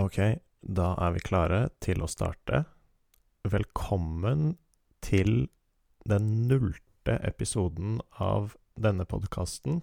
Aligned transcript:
Ok, 0.00 0.16
da 0.64 0.94
er 0.96 1.10
vi 1.12 1.20
klare 1.20 1.58
til 1.84 2.00
å 2.00 2.06
starte. 2.08 2.62
Velkommen 3.44 4.54
til 5.04 5.50
den 6.08 6.30
nullte 6.48 7.18
episoden 7.26 7.98
av 8.16 8.54
denne 8.80 9.04
podkasten, 9.04 9.82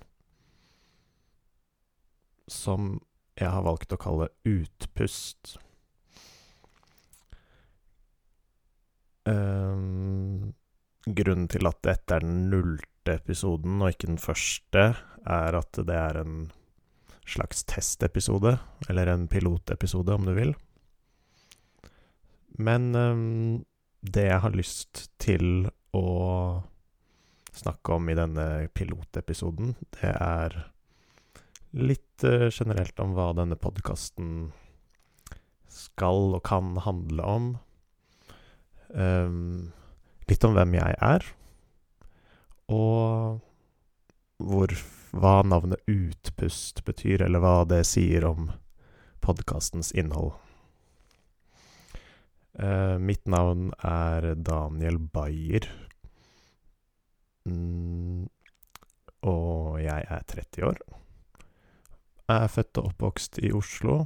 som 2.50 2.96
jeg 3.38 3.54
har 3.54 3.68
valgt 3.68 3.94
å 3.94 4.02
kalle 4.02 4.32
Utpust. 4.48 5.60
Um, 9.29 10.55
grunnen 11.05 11.52
til 11.52 11.70
at 11.70 11.84
dette 11.86 12.18
er 12.18 12.25
den 12.25 12.47
nullte 12.49 13.20
episoden 13.20 13.84
og 13.84 13.93
ikke 13.93 14.15
den 14.15 14.23
første, 14.23 14.88
er 15.29 15.61
at 15.61 15.86
det 15.86 16.05
er 16.09 16.23
en 16.25 16.47
slags 17.28 17.64
testepisode, 17.68 18.57
eller 18.89 19.07
en 19.07 19.27
pilotepisode, 19.27 20.14
om 20.14 20.26
du 20.26 20.34
vil. 20.38 20.54
Men 22.58 22.95
um, 22.95 23.66
det 24.02 24.27
jeg 24.30 24.41
har 24.44 24.55
lyst 24.55 25.08
til 25.22 25.67
å 25.98 26.08
snakke 27.58 27.98
om 27.98 28.09
i 28.09 28.17
denne 28.17 28.48
pilotepisoden, 28.77 29.76
det 30.00 30.13
er 30.13 30.58
litt 31.77 32.26
uh, 32.26 32.48
generelt 32.50 33.00
om 33.03 33.13
hva 33.17 33.31
denne 33.38 33.58
podkasten 33.59 34.52
skal 35.67 36.38
og 36.38 36.44
kan 36.48 36.78
handle 36.86 37.28
om. 37.28 37.50
Um, 38.95 39.73
litt 40.31 40.45
om 40.48 40.55
hvem 40.55 40.78
jeg 40.80 40.95
er, 41.03 41.28
og 42.72 43.44
hva 45.21 45.41
navnet 45.45 45.84
Utpust 45.89 46.84
betyr, 46.85 47.23
eller 47.25 47.41
hva 47.44 47.62
det 47.70 47.84
sier 47.89 48.25
om 48.27 48.52
podkastens 49.23 49.91
innhold. 49.98 50.35
Uh, 52.58 52.98
mitt 52.98 53.27
navn 53.30 53.70
er 53.86 54.33
Daniel 54.36 54.97
Bayer. 54.97 55.67
Mm, 57.45 58.25
og 59.30 59.77
jeg 59.83 60.08
er 60.09 60.23
30 60.33 60.69
år. 60.72 60.81
Jeg 62.27 62.44
er 62.44 62.52
født 62.52 62.80
og 62.81 62.89
oppvokst 62.92 63.38
i 63.45 63.53
Oslo. 63.55 64.02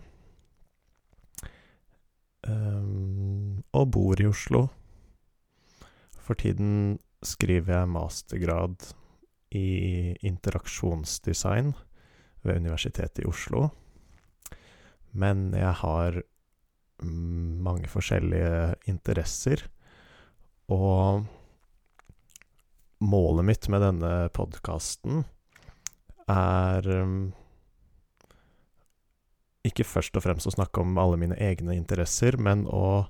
Um, 2.45 3.63
og 3.73 3.91
bor 3.93 4.19
i 4.21 4.27
Oslo. 4.29 4.67
For 6.21 6.37
tiden 6.37 6.99
skriver 7.25 7.79
jeg 7.79 7.89
mastergrad 7.93 8.91
i 9.51 10.15
interaksjonsdesign 10.27 11.73
ved 12.41 12.61
Universitetet 12.63 13.23
i 13.23 13.27
Oslo. 13.29 13.67
Men 15.11 15.51
jeg 15.57 15.73
har 15.81 16.21
mange 17.01 17.89
forskjellige 17.89 18.75
interesser, 18.89 19.65
og 20.71 21.25
målet 23.01 23.47
mitt 23.47 23.67
med 23.73 23.83
denne 23.83 24.13
podkasten 24.35 25.23
er 26.31 26.87
ikke 29.67 29.85
først 29.85 30.15
og 30.17 30.25
fremst 30.25 30.49
å 30.49 30.55
snakke 30.55 30.81
om 30.81 30.97
alle 31.01 31.19
mine 31.21 31.37
egne 31.41 31.75
interesser, 31.77 32.37
men 32.37 32.63
å 32.69 33.03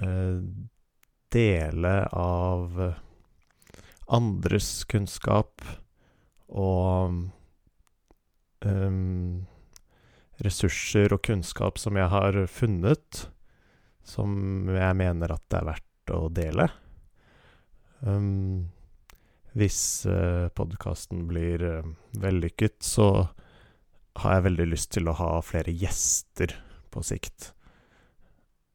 uh, 0.00 0.40
dele 1.30 1.94
av 2.16 2.80
andres 4.10 4.84
kunnskap 4.90 5.62
og 6.50 7.30
um, 8.66 9.46
ressurser 10.44 11.14
og 11.14 11.22
kunnskap 11.26 11.78
som 11.80 11.98
jeg 12.00 12.10
har 12.12 12.38
funnet, 12.50 13.26
som 14.06 14.70
jeg 14.72 14.98
mener 14.98 15.34
at 15.34 15.44
det 15.52 15.60
er 15.60 15.68
verdt 15.68 16.14
å 16.16 16.20
dele. 16.34 16.66
Um, 18.00 18.70
hvis 19.58 20.06
uh, 20.08 20.48
podkasten 20.56 21.26
blir 21.30 21.62
uh, 21.62 21.92
vellykket, 22.22 22.80
så 22.82 23.28
har 24.20 24.36
jeg 24.36 24.46
veldig 24.48 24.68
lyst 24.72 24.92
til 24.96 25.10
å 25.10 25.16
ha 25.20 25.32
flere 25.44 25.74
gjester 25.74 26.56
på 26.90 27.02
sikt. 27.06 27.52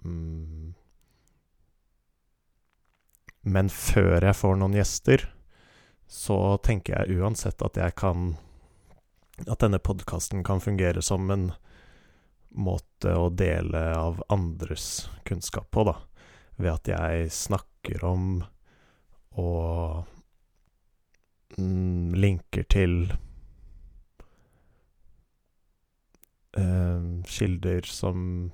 Um, 0.06 0.55
men 3.46 3.70
før 3.70 4.24
jeg 4.26 4.38
får 4.38 4.58
noen 4.58 4.76
gjester, 4.78 5.28
så 6.10 6.58
tenker 6.66 6.98
jeg 6.98 7.20
uansett 7.22 7.62
at 7.66 7.78
jeg 7.80 7.96
kan 7.98 8.36
At 9.52 9.60
denne 9.60 9.82
podkasten 9.84 10.46
kan 10.48 10.62
fungere 10.64 11.02
som 11.04 11.28
en 11.34 11.50
måte 12.56 13.12
å 13.20 13.28
dele 13.28 13.82
av 13.92 14.22
andres 14.32 15.10
kunnskap 15.28 15.68
på, 15.76 15.84
da. 15.84 15.98
Ved 16.56 16.72
at 16.72 16.88
jeg 16.88 17.34
snakker 17.36 18.06
om 18.08 18.30
og 19.36 20.06
mm, 21.60 22.16
linker 22.16 22.64
til 22.72 22.96
uh, 26.56 27.04
kilder 27.28 27.92
som 27.92 28.54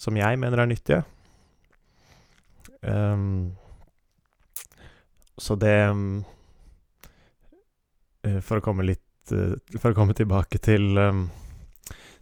som 0.00 0.16
jeg 0.16 0.38
mener 0.40 0.62
er 0.62 0.70
nyttige. 0.70 1.02
Um, 2.80 3.52
så 5.40 5.56
det 5.56 5.76
eh, 8.26 8.40
For 8.44 8.60
å 8.60 8.64
komme 8.64 8.84
litt 8.84 9.32
eh, 9.32 9.56
For 9.80 9.90
å 9.92 9.96
komme 9.96 10.14
tilbake 10.16 10.60
til 10.60 11.00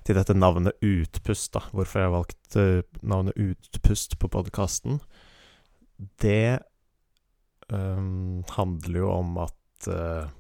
til 0.09 0.17
dette 0.17 0.33
navnet 0.33 0.79
Utpust, 0.81 1.53
da. 1.53 1.61
Hvorfor 1.77 2.01
jeg 2.01 2.09
har 2.09 2.15
valgt 2.15 2.57
uh, 2.57 2.81
navnet 3.05 3.37
Utpust 3.37 4.17
på 4.17 4.31
podkasten. 4.33 5.03
Det 6.23 6.61
um, 7.69 8.41
handler 8.55 9.03
jo 9.03 9.11
om 9.13 9.37
at 9.45 9.89
uh, 9.93 10.31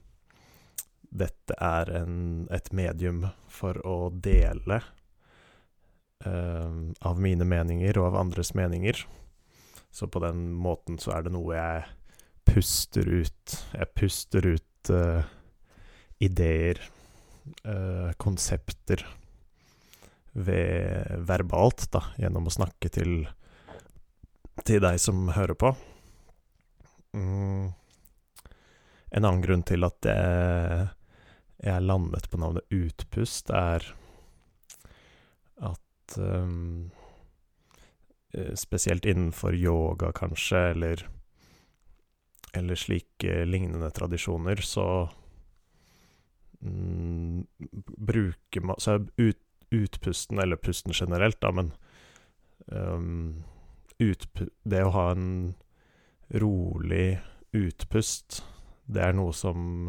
dette 1.09 1.56
er 1.61 1.93
en, 2.00 2.47
et 2.49 2.72
medium 2.72 3.27
for 3.53 3.77
å 3.84 4.09
dele 4.09 4.81
uh, 6.25 6.72
av 7.05 7.21
mine 7.21 7.44
meninger 7.44 8.00
og 8.00 8.09
av 8.12 8.21
andres 8.25 8.55
meninger. 8.56 9.05
Så 9.93 10.09
på 10.09 10.25
den 10.25 10.49
måten 10.56 10.97
så 10.97 11.12
er 11.19 11.28
det 11.28 11.37
noe 11.37 11.53
jeg 11.61 11.84
puster 12.59 13.07
ut. 13.07 13.57
Jeg 13.71 13.87
puster 13.95 14.47
ut 14.57 14.91
uh, 14.91 15.23
ideer, 16.19 16.81
uh, 17.63 18.11
konsepter, 18.19 19.05
ved 20.39 21.23
verbalt, 21.27 21.87
da, 21.95 22.03
gjennom 22.19 22.49
å 22.51 22.55
snakke 22.55 22.91
til, 22.95 23.13
til 24.67 24.83
deg 24.83 24.99
som 25.03 25.31
hører 25.37 25.59
på. 25.59 25.71
Mm. 27.15 27.71
En 29.09 29.25
annen 29.25 29.43
grunn 29.43 29.63
til 29.67 29.87
at 29.87 30.09
jeg, 30.11 30.89
jeg 31.65 31.87
landet 31.87 32.27
på 32.31 32.41
navnet 32.43 32.75
Utpust, 32.75 33.51
er 33.55 33.87
at 35.71 36.19
um, 36.19 36.91
Spesielt 38.61 39.07
innenfor 39.09 39.57
yoga, 39.57 40.11
kanskje, 40.13 40.61
eller 40.75 41.07
eller 42.53 42.79
slike 42.79 43.45
lignende 43.45 43.91
tradisjoner, 43.91 44.57
så 44.57 45.09
mm, 46.61 47.47
bruker 47.85 48.61
man 48.61 48.77
Så 48.79 49.07
ut, 49.17 49.41
utpusten, 49.71 50.39
eller 50.39 50.57
pusten 50.57 50.93
generelt, 50.95 51.41
da, 51.41 51.53
men 51.53 51.73
um, 52.67 53.45
utpu, 53.99 54.49
Det 54.65 54.85
å 54.85 54.95
ha 54.95 55.11
en 55.13 55.55
rolig 56.29 57.19
utpust, 57.57 58.43
det 58.85 59.03
er 59.05 59.17
noe 59.17 59.33
som 59.37 59.89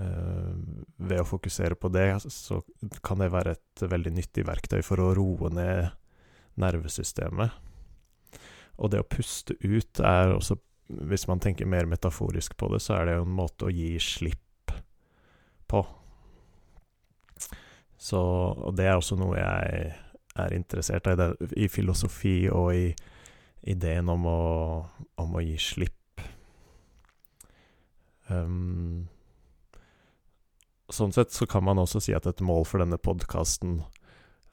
uh, 0.00 0.52
Ved 0.96 1.20
å 1.20 1.28
fokusere 1.28 1.76
på 1.76 1.88
det, 1.92 2.20
så 2.28 2.62
kan 3.04 3.20
det 3.20 3.32
være 3.32 3.56
et 3.56 3.84
veldig 3.88 4.12
nyttig 4.16 4.46
verktøy 4.48 4.80
for 4.84 5.00
å 5.00 5.14
roe 5.16 5.52
ned 5.52 5.90
nervesystemet. 6.60 7.50
Og 8.80 8.90
det 8.92 9.00
å 9.02 9.08
puste 9.08 9.54
ut 9.60 10.00
er 10.04 10.34
også 10.34 10.56
hvis 11.10 11.26
man 11.30 11.40
tenker 11.42 11.68
mer 11.70 11.88
metaforisk 11.88 12.56
på 12.56 12.70
det, 12.72 12.82
så 12.82 12.98
er 12.98 13.06
det 13.06 13.16
jo 13.18 13.26
en 13.26 13.38
måte 13.38 13.68
å 13.68 13.74
gi 13.74 13.94
slipp 14.02 14.74
på. 15.70 15.84
Så 18.00 18.20
Og 18.20 18.74
det 18.76 18.88
er 18.88 18.96
også 18.96 19.18
noe 19.20 19.36
jeg 19.38 19.94
er 20.40 20.54
interessert 20.56 21.06
i, 21.10 21.14
i 21.64 21.68
filosofi 21.68 22.48
og 22.48 22.74
i 22.74 22.90
ideen 23.68 24.08
om 24.08 24.26
å, 24.26 24.42
om 25.20 25.34
å 25.36 25.42
gi 25.44 25.56
slipp. 25.60 26.22
Um, 28.30 29.08
sånn 30.88 31.12
sett 31.12 31.34
så 31.34 31.46
kan 31.50 31.66
man 31.66 31.82
også 31.82 32.00
si 32.00 32.14
at 32.16 32.28
et 32.30 32.40
mål 32.40 32.64
for 32.68 32.80
denne 32.80 32.98
podkasten 32.98 33.82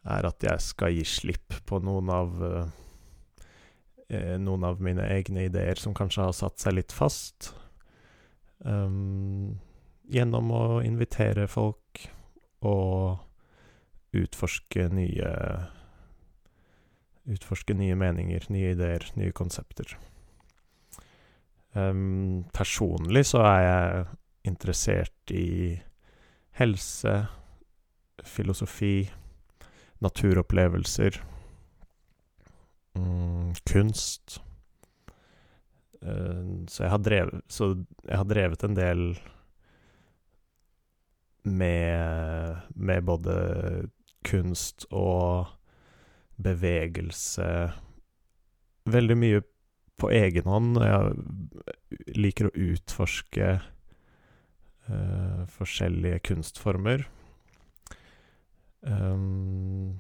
er 0.08 0.28
at 0.28 0.44
jeg 0.44 0.64
skal 0.64 0.98
gi 0.98 1.06
slipp 1.08 1.56
på 1.70 1.80
noen 1.84 2.12
av 2.12 2.36
uh, 2.42 2.68
noen 4.10 4.64
av 4.64 4.80
mine 4.84 5.04
egne 5.12 5.48
ideer 5.50 5.76
som 5.76 5.96
kanskje 5.98 6.30
har 6.30 6.36
satt 6.36 6.62
seg 6.64 6.78
litt 6.78 6.94
fast. 6.96 7.50
Um, 8.64 9.58
gjennom 10.08 10.52
å 10.56 10.62
invitere 10.86 11.48
folk 11.52 12.08
og 12.66 14.16
utforske 14.18 14.88
nye 14.94 15.34
Utforske 17.28 17.74
nye 17.76 17.92
meninger, 18.00 18.46
nye 18.56 18.70
ideer, 18.72 19.04
nye 19.20 19.34
konsepter. 19.36 19.98
Um, 21.76 22.46
personlig 22.56 23.26
så 23.28 23.42
er 23.44 23.64
jeg 23.66 24.06
interessert 24.48 25.34
i 25.36 25.76
helse, 26.56 27.18
filosofi, 28.24 29.10
naturopplevelser, 30.00 31.20
kunst. 33.68 34.40
Uh, 36.02 36.66
så, 36.70 36.84
jeg 36.84 36.94
har 36.94 37.02
drevet, 37.04 37.42
så 37.52 37.74
jeg 38.06 38.22
har 38.22 38.30
drevet 38.30 38.64
en 38.64 38.78
del 38.78 39.04
med, 41.48 42.64
med 42.76 43.04
både 43.08 43.36
kunst 44.28 44.88
og 44.92 45.54
bevegelse 46.38 47.50
Veldig 48.88 49.16
mye 49.20 49.40
på 50.00 50.08
egen 50.16 50.46
hånd. 50.48 50.78
Jeg 50.80 52.14
liker 52.16 52.48
å 52.48 52.54
utforske 52.70 53.50
uh, 54.88 55.42
forskjellige 55.52 56.22
kunstformer. 56.30 57.04
Um, 58.88 60.00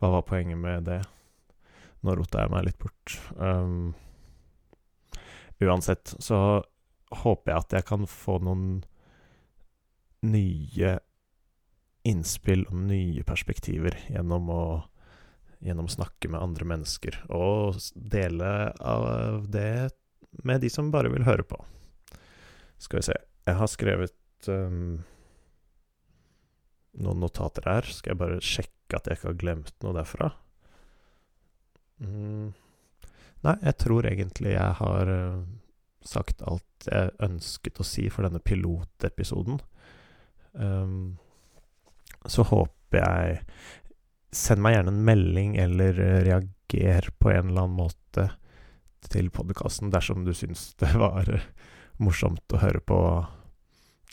hva 0.00 0.10
var 0.16 0.26
poenget 0.28 0.58
med 0.60 0.88
det? 0.88 1.00
Nå 2.04 2.16
rota 2.18 2.44
jeg 2.44 2.52
meg 2.52 2.66
litt 2.66 2.78
bort. 2.80 3.16
Um, 3.40 3.94
uansett 5.62 6.14
så 6.22 6.62
håper 7.22 7.52
jeg 7.52 7.64
at 7.64 7.76
jeg 7.78 7.88
kan 7.88 8.04
få 8.10 8.38
noen 8.44 8.82
nye 10.26 10.96
innspill 12.06 12.66
og 12.68 12.78
nye 12.90 13.24
perspektiver 13.26 13.96
gjennom 14.10 14.52
å 14.52 14.62
gjennom 15.66 15.88
å 15.88 15.94
snakke 15.96 16.28
med 16.30 16.42
andre 16.42 16.66
mennesker, 16.68 17.16
og 17.32 17.78
dele 17.96 18.50
av 18.76 19.46
det 19.50 19.88
med 20.46 20.60
de 20.60 20.70
som 20.70 20.92
bare 20.92 21.10
vil 21.10 21.24
høre 21.26 21.46
på. 21.48 21.58
Skal 22.78 23.00
vi 23.00 23.06
se 23.08 23.16
Jeg 23.46 23.56
har 23.56 23.70
skrevet 23.72 24.48
um, 24.52 24.98
noen 26.98 27.20
notater 27.22 27.64
her. 27.70 27.86
Skal 27.88 28.12
jeg 28.12 28.20
bare 28.20 28.40
sjekke 28.42 28.75
at 28.94 29.08
jeg 29.08 29.18
ikke 29.18 29.30
har 29.32 29.40
glemt 29.40 29.74
noe 29.82 29.96
derfra? 29.96 30.30
Mm. 31.98 32.52
Nei, 33.46 33.56
jeg 33.62 33.76
tror 33.82 34.06
egentlig 34.06 34.54
jeg 34.54 34.78
har 34.80 35.10
uh, 35.10 35.42
sagt 36.06 36.44
alt 36.46 36.86
jeg 36.86 37.14
ønsket 37.26 37.80
å 37.82 37.86
si 37.86 38.06
for 38.12 38.26
denne 38.26 38.42
pilotepisoden. 38.44 39.58
Um, 40.54 41.16
så 42.26 42.46
håper 42.46 43.02
jeg 43.02 43.42
Send 44.36 44.60
meg 44.60 44.74
gjerne 44.74 44.92
en 44.92 45.04
melding 45.06 45.52
eller 45.62 45.96
eh, 46.02 46.16
reager 46.26 47.06
på 47.22 47.30
en 47.30 47.46
eller 47.46 47.62
annen 47.62 47.78
måte 47.78 48.24
til 49.08 49.30
podkasten 49.32 49.92
dersom 49.94 50.26
du 50.26 50.32
syns 50.36 50.74
det 50.82 50.90
var 50.98 51.30
eh, 51.32 51.46
morsomt 52.02 52.52
å 52.52 52.60
høre 52.60 52.82
på 52.84 52.98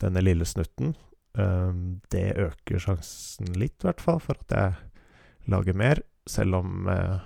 denne 0.00 0.22
lille 0.24 0.46
snutten. 0.48 0.94
Um, 1.34 2.00
det 2.14 2.36
øker 2.38 2.82
sjansen 2.82 3.54
litt, 3.58 3.76
i 3.82 3.88
hvert 3.88 4.02
fall, 4.02 4.20
for 4.22 4.38
at 4.38 4.54
jeg 4.54 5.50
lager 5.50 5.76
mer, 5.76 6.02
selv 6.30 6.60
om 6.60 6.86
uh, 6.86 7.18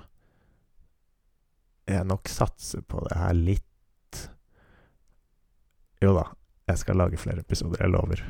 jeg 1.88 2.08
nok 2.08 2.30
satser 2.32 2.84
på 2.88 3.02
det 3.04 3.18
her 3.20 3.36
litt. 3.36 4.22
Jo 6.02 6.14
da, 6.16 6.24
jeg 6.70 6.80
skal 6.80 7.00
lage 7.00 7.20
flere 7.20 7.44
episoder, 7.44 7.84
jeg 7.84 7.92
lover. 7.92 8.24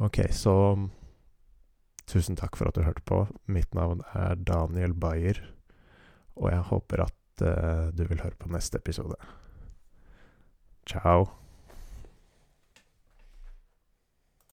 Ok, 0.00 0.24
så 0.32 0.54
Tusen 2.10 2.34
takk 2.34 2.56
for 2.58 2.66
at 2.66 2.74
du 2.74 2.82
hørte 2.82 3.04
på. 3.06 3.22
Mitt 3.46 3.74
navn 3.76 4.02
er 4.18 4.34
Daniel 4.34 4.96
Bayer, 4.98 5.38
og 6.34 6.50
jeg 6.50 6.66
håper 6.72 7.04
at 7.06 7.44
uh, 7.44 7.90
du 7.94 8.02
vil 8.08 8.24
høre 8.24 8.38
på 8.38 8.50
neste 8.50 8.82
episode. 8.82 9.18
Ciao. 10.90 11.39